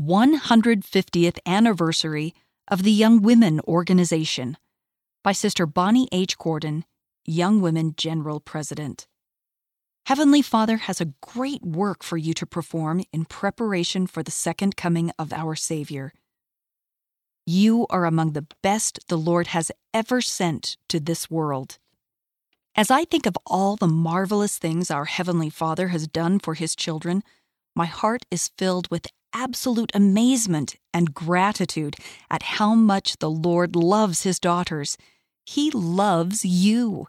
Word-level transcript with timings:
150th 0.00 1.38
Anniversary 1.44 2.34
of 2.68 2.84
the 2.84 2.90
Young 2.90 3.20
Women 3.20 3.60
Organization 3.68 4.56
by 5.22 5.32
Sister 5.32 5.66
Bonnie 5.66 6.08
H. 6.10 6.38
Cordon, 6.38 6.86
Young 7.26 7.60
Women 7.60 7.92
General 7.98 8.40
President. 8.40 9.06
Heavenly 10.06 10.40
Father 10.40 10.78
has 10.78 11.02
a 11.02 11.12
great 11.20 11.62
work 11.62 12.02
for 12.02 12.16
you 12.16 12.32
to 12.32 12.46
perform 12.46 13.02
in 13.12 13.26
preparation 13.26 14.06
for 14.06 14.22
the 14.22 14.30
second 14.30 14.74
coming 14.74 15.12
of 15.18 15.34
our 15.34 15.54
Savior. 15.54 16.14
You 17.46 17.86
are 17.90 18.06
among 18.06 18.32
the 18.32 18.46
best 18.62 19.00
the 19.08 19.18
Lord 19.18 19.48
has 19.48 19.70
ever 19.92 20.22
sent 20.22 20.78
to 20.88 20.98
this 20.98 21.30
world. 21.30 21.76
As 22.74 22.90
I 22.90 23.04
think 23.04 23.26
of 23.26 23.36
all 23.44 23.76
the 23.76 23.86
marvelous 23.86 24.56
things 24.56 24.90
our 24.90 25.04
Heavenly 25.04 25.50
Father 25.50 25.88
has 25.88 26.08
done 26.08 26.38
for 26.38 26.54
His 26.54 26.74
children, 26.74 27.22
my 27.76 27.86
heart 27.86 28.24
is 28.30 28.50
filled 28.56 28.90
with 28.90 29.06
absolute 29.32 29.90
amazement 29.94 30.76
and 30.92 31.14
gratitude 31.14 31.96
at 32.30 32.42
how 32.42 32.74
much 32.74 33.18
the 33.18 33.30
Lord 33.30 33.76
loves 33.76 34.22
His 34.22 34.38
daughters. 34.38 34.96
He 35.44 35.70
loves 35.70 36.44
you. 36.44 37.06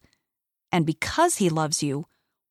And 0.71 0.85
because 0.85 1.37
He 1.37 1.49
loves 1.49 1.83
you, 1.83 2.05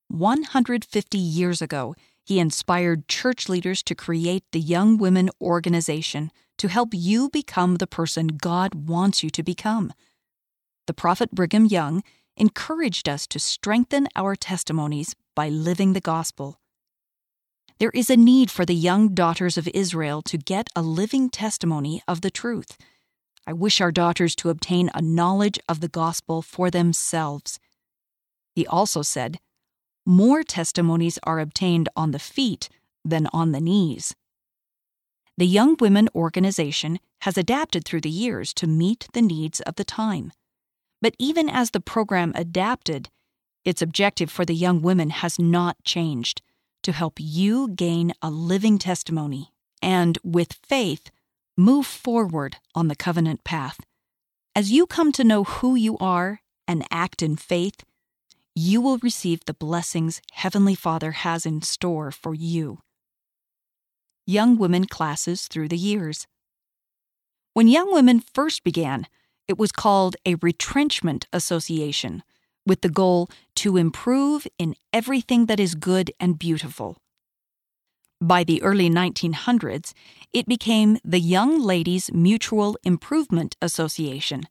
150 0.08 1.18
years 1.18 1.62
ago, 1.62 1.94
He 2.24 2.38
inspired 2.38 3.08
church 3.08 3.48
leaders 3.48 3.82
to 3.84 3.94
create 3.94 4.44
the 4.52 4.60
Young 4.60 4.98
Women 4.98 5.30
Organization 5.40 6.30
to 6.58 6.68
help 6.68 6.90
you 6.92 7.30
become 7.30 7.76
the 7.76 7.86
person 7.86 8.26
God 8.26 8.74
wants 8.74 9.22
you 9.22 9.30
to 9.30 9.42
become. 9.42 9.92
The 10.86 10.92
prophet 10.92 11.30
Brigham 11.30 11.64
Young 11.64 12.02
encouraged 12.36 13.08
us 13.08 13.26
to 13.28 13.38
strengthen 13.38 14.08
our 14.14 14.36
testimonies 14.36 15.14
by 15.34 15.48
living 15.48 15.94
the 15.94 16.00
gospel. 16.00 16.59
There 17.80 17.90
is 17.94 18.10
a 18.10 18.16
need 18.16 18.50
for 18.50 18.66
the 18.66 18.74
young 18.74 19.14
daughters 19.14 19.56
of 19.56 19.66
Israel 19.68 20.20
to 20.22 20.36
get 20.36 20.68
a 20.76 20.82
living 20.82 21.30
testimony 21.30 22.02
of 22.06 22.20
the 22.20 22.30
truth. 22.30 22.76
I 23.46 23.54
wish 23.54 23.80
our 23.80 23.90
daughters 23.90 24.36
to 24.36 24.50
obtain 24.50 24.90
a 24.92 25.00
knowledge 25.00 25.58
of 25.66 25.80
the 25.80 25.88
gospel 25.88 26.42
for 26.42 26.70
themselves. 26.70 27.58
He 28.54 28.66
also 28.66 29.00
said, 29.00 29.40
More 30.04 30.42
testimonies 30.42 31.18
are 31.22 31.40
obtained 31.40 31.88
on 31.96 32.10
the 32.10 32.18
feet 32.18 32.68
than 33.02 33.28
on 33.32 33.52
the 33.52 33.62
knees. 33.62 34.14
The 35.38 35.46
Young 35.46 35.74
Women 35.80 36.10
Organization 36.14 37.00
has 37.22 37.38
adapted 37.38 37.86
through 37.86 38.02
the 38.02 38.10
years 38.10 38.52
to 38.54 38.66
meet 38.66 39.08
the 39.14 39.22
needs 39.22 39.60
of 39.62 39.76
the 39.76 39.84
time. 39.84 40.32
But 41.00 41.14
even 41.18 41.48
as 41.48 41.70
the 41.70 41.80
program 41.80 42.32
adapted, 42.34 43.08
its 43.64 43.80
objective 43.80 44.30
for 44.30 44.44
the 44.44 44.54
young 44.54 44.82
women 44.82 45.08
has 45.08 45.38
not 45.38 45.82
changed 45.82 46.42
to 46.82 46.92
help 46.92 47.14
you 47.18 47.68
gain 47.68 48.12
a 48.22 48.30
living 48.30 48.78
testimony 48.78 49.52
and, 49.82 50.18
with 50.22 50.52
faith, 50.52 51.10
move 51.56 51.86
forward 51.86 52.56
on 52.74 52.88
the 52.88 52.96
covenant 52.96 53.44
path. 53.44 53.80
As 54.54 54.70
you 54.70 54.86
come 54.86 55.12
to 55.12 55.24
know 55.24 55.44
who 55.44 55.74
you 55.74 55.96
are 55.98 56.40
and 56.66 56.86
act 56.90 57.22
in 57.22 57.36
faith, 57.36 57.84
you 58.54 58.80
will 58.80 58.98
receive 58.98 59.44
the 59.44 59.54
blessings 59.54 60.20
Heavenly 60.32 60.74
Father 60.74 61.12
has 61.12 61.46
in 61.46 61.62
store 61.62 62.10
for 62.10 62.34
you. 62.34 62.80
Young 64.26 64.56
Women 64.58 64.86
Classes 64.86 65.48
Through 65.48 65.68
the 65.68 65.76
Years 65.76 66.26
When 67.54 67.68
Young 67.68 67.92
Women 67.92 68.20
first 68.20 68.64
began, 68.64 69.06
it 69.48 69.58
was 69.58 69.72
called 69.72 70.16
a 70.24 70.36
retrenchment 70.36 71.26
association 71.32 72.22
with 72.66 72.80
the 72.82 72.88
goal 72.88 73.28
to 73.56 73.76
improve 73.76 74.46
in 74.58 74.74
everything 74.92 75.46
that 75.46 75.60
is 75.60 75.74
good 75.74 76.12
and 76.20 76.38
beautiful. 76.38 76.96
By 78.20 78.44
the 78.44 78.62
early 78.62 78.90
1900s, 78.90 79.92
it 80.32 80.46
became 80.46 80.98
the 81.02 81.20
Young 81.20 81.58
Ladies 81.60 82.12
Mutual 82.12 82.76
Improvement 82.84 83.56
Association, 83.62 84.44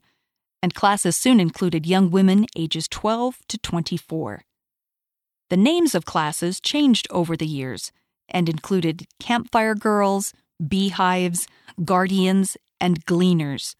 and 0.62 0.74
classes 0.74 1.16
soon 1.16 1.38
included 1.38 1.86
young 1.86 2.10
women 2.10 2.46
ages 2.56 2.88
12 2.88 3.38
to 3.48 3.58
24. 3.58 4.42
The 5.50 5.56
names 5.56 5.94
of 5.94 6.04
classes 6.04 6.60
changed 6.60 7.06
over 7.10 7.36
the 7.36 7.46
years 7.46 7.92
and 8.28 8.48
included 8.48 9.06
Campfire 9.18 9.74
Girls, 9.74 10.32
Beehives, 10.66 11.46
Guardians, 11.84 12.56
and 12.80 13.04
Gleaners. 13.06 13.74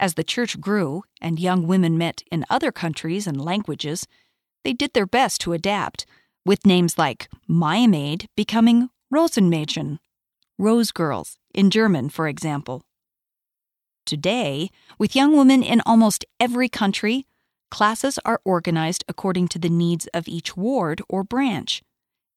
As 0.00 0.14
the 0.14 0.24
church 0.24 0.58
grew 0.62 1.04
and 1.20 1.38
young 1.38 1.66
women 1.66 1.98
met 1.98 2.22
in 2.32 2.46
other 2.48 2.72
countries 2.72 3.26
and 3.26 3.38
languages, 3.38 4.08
they 4.64 4.72
did 4.72 4.94
their 4.94 5.06
best 5.06 5.42
to 5.42 5.52
adapt, 5.52 6.06
with 6.46 6.64
names 6.64 6.96
like 6.96 7.28
Maid 7.46 8.26
becoming 8.34 8.88
Rosenmädchen, 9.12 9.98
Rose 10.58 10.90
Girls, 10.90 11.36
in 11.52 11.68
German, 11.68 12.08
for 12.08 12.28
example. 12.28 12.82
Today, 14.06 14.70
with 14.98 15.14
young 15.14 15.36
women 15.36 15.62
in 15.62 15.82
almost 15.84 16.24
every 16.40 16.70
country, 16.70 17.26
classes 17.70 18.18
are 18.24 18.40
organized 18.42 19.04
according 19.06 19.48
to 19.48 19.58
the 19.58 19.68
needs 19.68 20.06
of 20.14 20.26
each 20.26 20.56
ward 20.56 21.02
or 21.10 21.24
branch, 21.24 21.82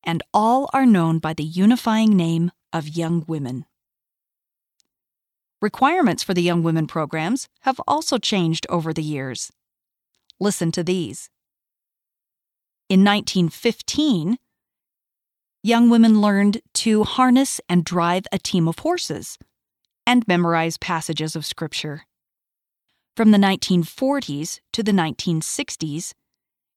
and 0.03 0.22
all 0.34 0.69
are 0.74 0.85
known 0.85 1.18
by 1.18 1.34
the 1.34 1.45
unifying 1.45 2.18
name 2.18 2.51
of 2.74 2.90
Young 2.90 3.24
Women. 3.25 3.66
Requirements 5.63 6.24
for 6.24 6.34
the 6.34 6.41
Young 6.41 6.62
Women 6.62 6.88
programs 6.88 7.47
have 7.62 7.79
also 7.88 8.18
changed 8.18 8.68
over 8.68 8.91
the 8.91 9.01
years. 9.01 9.50
Listen 10.38 10.74
to 10.74 10.84
these. 10.84 11.29
In 12.90 13.00
1915, 13.06 14.40
young 15.63 15.90
women 15.90 16.19
learned 16.19 16.59
to 16.74 17.06
harness 17.06 17.62
and 17.69 17.85
drive 17.85 18.25
a 18.34 18.40
team 18.40 18.68
of 18.68 18.79
horses 18.79 19.38
and 20.06 20.28
memorize 20.28 20.78
passages 20.78 21.34
of 21.34 21.46
Scripture. 21.46 22.07
From 23.16 23.31
the 23.31 23.38
1940s 23.38 24.59
to 24.74 24.84
the 24.84 24.91
1960s, 24.91 26.12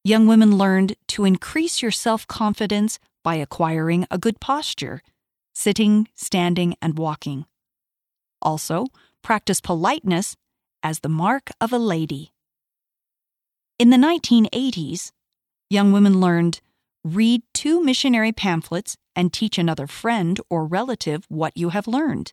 young 0.05 0.29
women 0.29 0.57
learned 0.57 0.95
to 1.09 1.25
increase 1.25 1.83
your 1.83 1.91
self 1.91 2.25
confidence 2.29 3.01
by 3.25 3.35
acquiring 3.35 4.07
a 4.13 4.19
good 4.19 4.39
posture, 4.39 5.03
sitting, 5.53 6.07
standing, 6.15 6.77
and 6.81 6.97
walking. 6.97 7.47
Also, 8.43 8.87
practice 9.23 9.61
politeness 9.61 10.37
as 10.83 11.01
the 11.01 11.09
mark 11.09 11.51
of 11.61 11.73
a 11.73 11.79
lady. 11.79 12.33
In 13.79 13.91
the 13.91 13.97
1980s, 13.97 15.11
young 15.69 15.93
women 15.93 16.21
learned 16.21 16.61
read 17.05 17.43
two 17.55 17.83
missionary 17.83 18.33
pamphlets 18.33 18.97
and 19.15 19.33
teach 19.33 19.59
another 19.59 19.87
friend 19.87 20.41
or 20.51 20.67
relative 20.67 21.25
what 21.29 21.57
you 21.57 21.71
have 21.71 21.87
learned. 21.87 22.33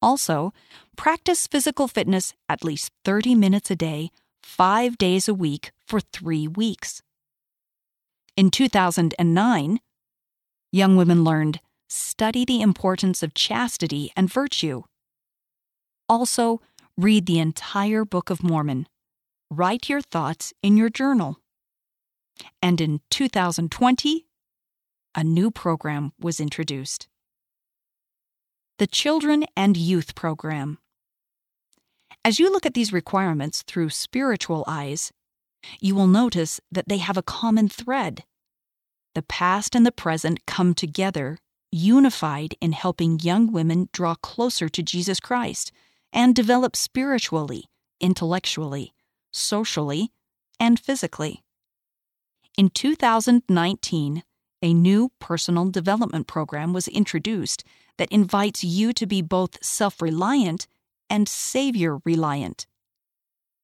Also, 0.00 0.52
practice 0.96 1.46
physical 1.46 1.88
fitness 1.88 2.34
at 2.48 2.64
least 2.64 2.90
30 3.04 3.34
minutes 3.34 3.70
a 3.70 3.76
day, 3.76 4.10
five 4.42 4.98
days 4.98 5.28
a 5.28 5.34
week 5.34 5.70
for 5.86 6.00
three 6.00 6.48
weeks. 6.48 7.02
In 8.36 8.50
2009, 8.50 9.80
young 10.72 10.96
women 10.96 11.22
learned 11.22 11.60
study 11.88 12.44
the 12.44 12.62
importance 12.62 13.22
of 13.22 13.34
chastity 13.34 14.10
and 14.16 14.32
virtue. 14.32 14.82
Also, 16.12 16.60
read 16.98 17.24
the 17.24 17.38
entire 17.38 18.04
Book 18.04 18.28
of 18.28 18.42
Mormon. 18.42 18.86
Write 19.50 19.88
your 19.88 20.02
thoughts 20.02 20.52
in 20.62 20.76
your 20.76 20.90
journal. 20.90 21.38
And 22.60 22.82
in 22.82 23.00
2020, 23.08 24.26
a 25.14 25.24
new 25.24 25.50
program 25.50 26.12
was 26.20 26.38
introduced 26.38 27.08
the 28.76 28.86
Children 28.86 29.46
and 29.56 29.74
Youth 29.74 30.14
Program. 30.14 30.76
As 32.26 32.38
you 32.38 32.52
look 32.52 32.66
at 32.66 32.74
these 32.74 32.92
requirements 32.92 33.62
through 33.62 33.88
spiritual 33.88 34.64
eyes, 34.66 35.12
you 35.80 35.94
will 35.94 36.06
notice 36.06 36.60
that 36.70 36.88
they 36.88 36.98
have 36.98 37.16
a 37.16 37.22
common 37.22 37.70
thread. 37.70 38.24
The 39.14 39.22
past 39.22 39.74
and 39.74 39.86
the 39.86 39.90
present 39.90 40.44
come 40.46 40.74
together, 40.74 41.38
unified 41.70 42.54
in 42.60 42.72
helping 42.72 43.18
young 43.20 43.50
women 43.50 43.88
draw 43.94 44.14
closer 44.16 44.68
to 44.68 44.82
Jesus 44.82 45.18
Christ 45.18 45.72
and 46.12 46.34
develop 46.34 46.76
spiritually, 46.76 47.64
intellectually, 48.00 48.92
socially, 49.32 50.12
and 50.60 50.78
physically. 50.78 51.42
In 52.58 52.68
2019, 52.68 54.22
a 54.60 54.74
new 54.74 55.10
personal 55.18 55.70
development 55.70 56.26
program 56.26 56.72
was 56.72 56.86
introduced 56.88 57.64
that 57.98 58.12
invites 58.12 58.62
you 58.62 58.92
to 58.92 59.06
be 59.06 59.22
both 59.22 59.62
self 59.64 60.00
reliant 60.00 60.66
and 61.08 61.28
Savior 61.28 61.98
reliant. 62.04 62.66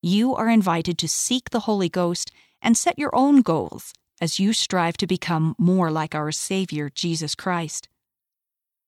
You 0.03 0.35
are 0.35 0.49
invited 0.49 0.99
to 0.99 1.09
seek 1.09 1.51
the 1.51 1.61
Holy 1.61 1.89
Ghost 1.89 2.31
and 2.63 2.77
set 2.77 2.99
your 2.99 3.15
own 3.15 3.43
goals 3.43 3.93
as 4.21 4.39
you 4.39 4.53
strive 4.53 4.97
to 4.97 5.07
become 5.07 5.55
more 5.59 5.91
like 5.91 6.15
our 6.15 6.33
Savior, 6.33 6.91
Jesus 6.93 7.35
Christ. 7.35 7.89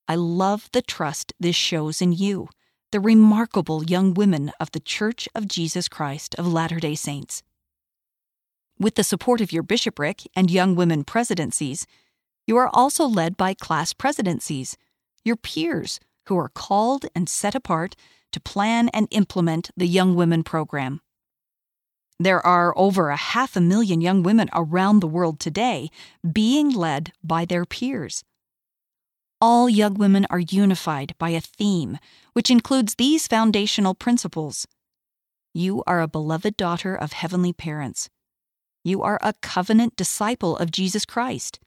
I 0.08 0.16
love 0.16 0.68
the 0.72 0.82
trust 0.82 1.32
this 1.38 1.56
shows 1.56 2.02
in 2.02 2.12
you 2.12 2.48
the 2.92 3.00
remarkable 3.00 3.84
young 3.84 4.14
women 4.14 4.50
of 4.58 4.72
the 4.72 4.80
Church 4.80 5.28
of 5.34 5.46
Jesus 5.46 5.88
Christ 5.88 6.34
of 6.36 6.52
Latter 6.52 6.80
day 6.80 6.96
Saints. 6.96 7.42
With 8.80 8.96
the 8.96 9.04
support 9.04 9.40
of 9.40 9.52
your 9.52 9.62
bishopric 9.62 10.22
and 10.34 10.50
young 10.50 10.74
women 10.74 11.04
presidencies, 11.04 11.86
you 12.46 12.56
are 12.56 12.70
also 12.72 13.04
led 13.04 13.36
by 13.36 13.54
class 13.54 13.92
presidencies, 13.92 14.76
your 15.24 15.36
peers 15.36 16.00
who 16.26 16.36
are 16.36 16.48
called 16.48 17.06
and 17.14 17.28
set 17.28 17.54
apart 17.54 17.94
to 18.32 18.40
plan 18.40 18.88
and 18.88 19.06
implement 19.12 19.70
the 19.76 19.86
Young 19.86 20.16
Women 20.16 20.42
Program. 20.42 21.00
There 22.18 22.44
are 22.44 22.76
over 22.76 23.10
a 23.10 23.16
half 23.16 23.54
a 23.54 23.60
million 23.60 24.00
young 24.00 24.22
women 24.22 24.48
around 24.52 25.00
the 25.00 25.06
world 25.06 25.38
today 25.38 25.90
being 26.32 26.70
led 26.70 27.12
by 27.22 27.44
their 27.44 27.64
peers. 27.64 28.24
All 29.42 29.70
young 29.70 29.94
women 29.94 30.26
are 30.28 30.38
unified 30.38 31.14
by 31.18 31.30
a 31.30 31.40
theme, 31.40 31.98
which 32.34 32.50
includes 32.50 32.96
these 32.96 33.26
foundational 33.26 33.94
principles. 33.94 34.66
You 35.54 35.82
are 35.86 36.02
a 36.02 36.08
beloved 36.08 36.58
daughter 36.58 36.94
of 36.94 37.12
heavenly 37.12 37.54
parents. 37.54 38.10
You 38.84 39.02
are 39.02 39.18
a 39.22 39.32
covenant 39.40 39.96
disciple 39.96 40.58
of 40.58 40.70
Jesus 40.70 41.06
Christ. 41.06 41.58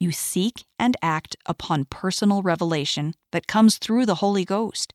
You 0.00 0.10
seek 0.10 0.64
and 0.76 0.96
act 1.00 1.36
upon 1.46 1.84
personal 1.84 2.42
revelation 2.42 3.14
that 3.30 3.46
comes 3.46 3.78
through 3.78 4.04
the 4.04 4.16
Holy 4.16 4.44
Ghost. 4.44 4.92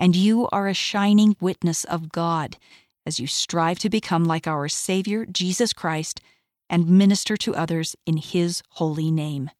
And 0.00 0.16
you 0.16 0.48
are 0.50 0.66
a 0.66 0.74
shining 0.74 1.36
witness 1.40 1.84
of 1.84 2.10
God 2.10 2.56
as 3.06 3.20
you 3.20 3.28
strive 3.28 3.78
to 3.78 3.88
become 3.88 4.24
like 4.24 4.48
our 4.48 4.68
Savior, 4.68 5.24
Jesus 5.26 5.72
Christ, 5.72 6.20
and 6.68 6.88
minister 6.88 7.36
to 7.36 7.54
others 7.54 7.94
in 8.04 8.16
His 8.16 8.62
holy 8.70 9.12
name. 9.12 9.50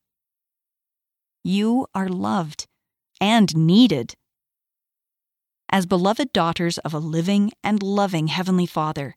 You 1.44 1.86
are 1.94 2.08
loved 2.08 2.66
and 3.20 3.56
needed. 3.56 4.14
As 5.70 5.86
beloved 5.86 6.32
daughters 6.32 6.78
of 6.78 6.94
a 6.94 6.98
living 6.98 7.52
and 7.62 7.82
loving 7.82 8.28
Heavenly 8.28 8.66
Father, 8.66 9.16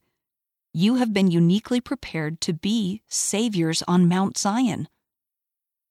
you 0.73 0.95
have 0.95 1.13
been 1.13 1.31
uniquely 1.31 1.81
prepared 1.81 2.41
to 2.41 2.53
be 2.53 3.01
saviors 3.07 3.83
on 3.87 4.07
Mount 4.07 4.37
Zion. 4.37 4.87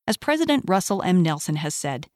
As 0.06 0.17
President 0.17 0.65
Russell 0.67 1.03
M. 1.03 1.23
Nelson 1.23 1.56
has 1.56 1.75
said, 1.75 2.09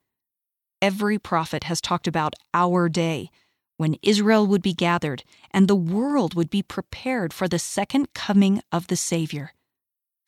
every 0.81 1.17
prophet 1.17 1.65
has 1.65 1.81
talked 1.81 2.07
about 2.07 2.33
our 2.53 2.89
day 2.89 3.29
when 3.77 3.97
Israel 4.01 4.47
would 4.47 4.61
be 4.61 4.73
gathered 4.73 5.23
and 5.51 5.67
the 5.67 5.75
world 5.75 6.33
would 6.33 6.49
be 6.49 6.63
prepared 6.63 7.33
for 7.33 7.47
the 7.47 7.59
second 7.59 8.13
coming 8.13 8.61
of 8.71 8.87
the 8.87 8.95
Savior. 8.95 9.53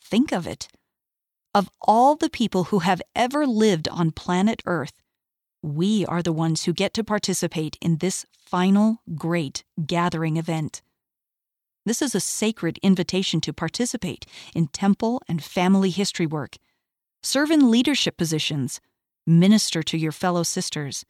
Think 0.04 0.32
of 0.32 0.48
it. 0.48 0.68
Of 1.54 1.70
all 1.82 2.16
the 2.16 2.30
people 2.30 2.66
who 2.66 2.80
have 2.80 3.02
ever 3.16 3.48
lived 3.48 3.88
on 3.88 4.12
planet 4.12 4.62
Earth, 4.66 5.02
we 5.64 6.06
are 6.06 6.22
the 6.22 6.34
ones 6.34 6.64
who 6.64 6.74
get 6.74 6.94
to 6.94 7.04
participate 7.04 7.78
in 7.82 7.98
this 7.98 8.26
final 8.32 9.02
great 9.16 9.64
gathering 9.86 10.38
event. 10.38 10.82
This 11.86 12.02
is 12.02 12.14
a 12.14 12.20
sacred 12.20 12.78
invitation 12.84 13.42
to 13.42 13.54
participate 13.54 14.26
in 14.54 14.68
temple 14.68 15.22
and 15.28 15.44
family 15.44 15.90
history 15.90 16.26
work, 16.26 16.58
serve 17.24 17.50
in 17.50 17.72
leadership 17.72 18.18
positions, 18.18 18.80
minister 19.26 19.82
to 19.84 19.98
your 19.98 20.12
fellow 20.12 20.44
sisters, 20.44 21.06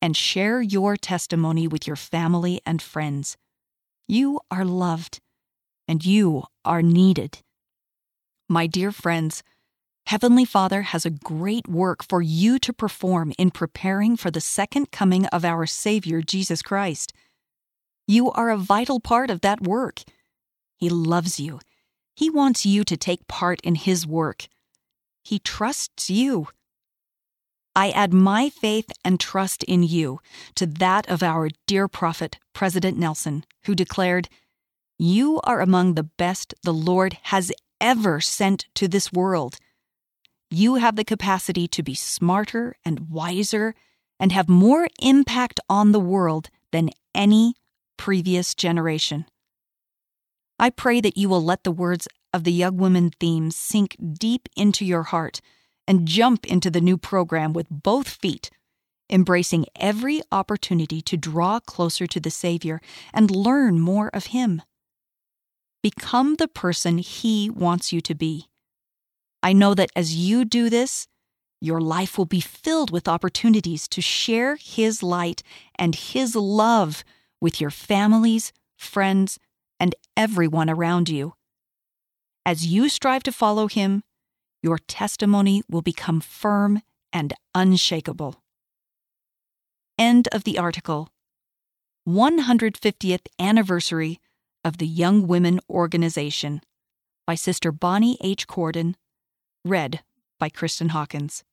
and 0.00 0.16
share 0.16 0.60
your 0.60 0.96
testimony 0.96 1.66
with 1.66 1.86
your 1.86 1.96
family 1.96 2.60
and 2.66 2.82
friends. 2.82 3.36
You 4.06 4.40
are 4.50 4.64
loved, 4.64 5.20
and 5.88 6.04
you 6.04 6.44
are 6.64 6.82
needed. 6.82 7.38
My 8.48 8.66
dear 8.66 8.92
friends, 8.92 9.42
Heavenly 10.06 10.44
Father 10.44 10.82
has 10.82 11.06
a 11.06 11.10
great 11.10 11.68
work 11.68 12.04
for 12.06 12.20
you 12.20 12.58
to 12.58 12.72
perform 12.72 13.32
in 13.38 13.50
preparing 13.50 14.16
for 14.16 14.30
the 14.30 14.40
second 14.40 14.90
coming 14.90 15.26
of 15.26 15.44
our 15.44 15.64
Savior, 15.66 16.22
Jesus 16.22 16.60
Christ. 16.60 17.12
You 18.06 18.30
are 18.32 18.50
a 18.50 18.56
vital 18.56 19.00
part 19.00 19.30
of 19.30 19.40
that 19.40 19.62
work. 19.62 20.02
He 20.76 20.88
loves 20.90 21.38
you. 21.38 21.60
He 22.14 22.28
wants 22.28 22.66
you 22.66 22.84
to 22.84 22.96
take 22.96 23.28
part 23.28 23.60
in 23.62 23.74
His 23.74 24.06
work. 24.06 24.48
He 25.22 25.38
trusts 25.38 26.10
you. 26.10 26.48
I 27.74 27.90
add 27.90 28.12
my 28.12 28.50
faith 28.50 28.90
and 29.04 29.18
trust 29.18 29.62
in 29.64 29.82
you 29.82 30.20
to 30.56 30.66
that 30.66 31.08
of 31.08 31.22
our 31.22 31.48
dear 31.66 31.88
prophet, 31.88 32.38
President 32.52 32.98
Nelson, 32.98 33.44
who 33.64 33.74
declared, 33.74 34.28
You 34.98 35.40
are 35.44 35.60
among 35.60 35.94
the 35.94 36.02
best 36.02 36.54
the 36.64 36.74
Lord 36.74 37.16
has 37.22 37.50
ever 37.80 38.20
sent 38.20 38.66
to 38.74 38.88
this 38.88 39.10
world. 39.12 39.56
You 40.54 40.74
have 40.74 40.96
the 40.96 41.04
capacity 41.04 41.66
to 41.68 41.82
be 41.82 41.94
smarter 41.94 42.76
and 42.84 43.08
wiser 43.08 43.74
and 44.20 44.32
have 44.32 44.50
more 44.50 44.86
impact 45.00 45.60
on 45.70 45.92
the 45.92 45.98
world 45.98 46.50
than 46.72 46.90
any 47.14 47.54
previous 47.96 48.54
generation. 48.54 49.24
I 50.58 50.68
pray 50.68 51.00
that 51.00 51.16
you 51.16 51.30
will 51.30 51.42
let 51.42 51.64
the 51.64 51.72
words 51.72 52.06
of 52.34 52.44
the 52.44 52.52
Young 52.52 52.76
Women 52.76 53.12
theme 53.18 53.50
sink 53.50 53.96
deep 54.12 54.46
into 54.54 54.84
your 54.84 55.04
heart 55.04 55.40
and 55.88 56.06
jump 56.06 56.44
into 56.44 56.70
the 56.70 56.82
new 56.82 56.98
program 56.98 57.54
with 57.54 57.68
both 57.70 58.08
feet, 58.10 58.50
embracing 59.08 59.64
every 59.80 60.20
opportunity 60.30 61.00
to 61.00 61.16
draw 61.16 61.60
closer 61.60 62.06
to 62.06 62.20
the 62.20 62.30
Savior 62.30 62.82
and 63.14 63.30
learn 63.30 63.80
more 63.80 64.10
of 64.12 64.26
Him. 64.26 64.60
Become 65.82 66.34
the 66.34 66.46
person 66.46 66.98
He 66.98 67.48
wants 67.48 67.90
you 67.90 68.02
to 68.02 68.14
be. 68.14 68.50
I 69.42 69.52
know 69.52 69.74
that 69.74 69.90
as 69.96 70.14
you 70.14 70.44
do 70.44 70.70
this, 70.70 71.08
your 71.60 71.80
life 71.80 72.18
will 72.18 72.26
be 72.26 72.40
filled 72.40 72.90
with 72.90 73.08
opportunities 73.08 73.88
to 73.88 74.00
share 74.00 74.56
His 74.56 75.02
light 75.02 75.42
and 75.76 75.94
His 75.94 76.34
love 76.34 77.04
with 77.40 77.60
your 77.60 77.70
families, 77.70 78.52
friends, 78.76 79.38
and 79.78 79.94
everyone 80.16 80.70
around 80.70 81.08
you. 81.08 81.34
As 82.44 82.66
you 82.66 82.88
strive 82.88 83.22
to 83.24 83.32
follow 83.32 83.68
Him, 83.68 84.02
your 84.62 84.78
testimony 84.78 85.62
will 85.68 85.82
become 85.82 86.20
firm 86.20 86.82
and 87.12 87.34
unshakable. 87.54 88.42
End 89.98 90.28
of 90.32 90.44
the 90.44 90.58
article. 90.58 91.08
150th 92.08 93.26
Anniversary 93.38 94.20
of 94.64 94.78
the 94.78 94.86
Young 94.86 95.26
Women 95.28 95.60
Organization 95.70 96.60
by 97.26 97.36
Sister 97.36 97.70
Bonnie 97.70 98.18
H. 98.20 98.46
Cordon. 98.46 98.96
Read 99.64 100.02
by 100.40 100.48
Kristen 100.48 100.88
Hawkins. 100.88 101.44